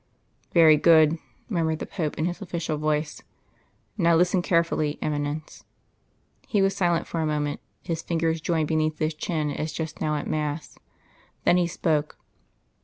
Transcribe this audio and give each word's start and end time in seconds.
'""Very 0.55 0.77
good," 0.77 1.19
murmured 1.47 1.77
the 1.77 1.85
Pope, 1.85 2.17
in 2.17 2.25
his 2.25 2.41
official 2.41 2.75
voice. 2.79 3.21
"Now 3.99 4.15
listen 4.15 4.41
carefully, 4.41 4.97
Eminence." 4.99 5.63
He 6.47 6.59
was 6.59 6.75
silent 6.75 7.05
for 7.05 7.19
a 7.19 7.25
moment, 7.27 7.59
his 7.83 8.01
fingers 8.01 8.41
joined 8.41 8.67
beneath 8.67 8.97
his 8.97 9.13
chin 9.13 9.51
as 9.51 9.71
just 9.71 10.01
now 10.01 10.15
at 10.15 10.25
mass. 10.25 10.75
Then 11.43 11.57
he 11.57 11.67
spoke. 11.67 12.17